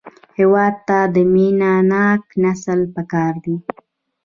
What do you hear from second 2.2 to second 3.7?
نسل پکار دی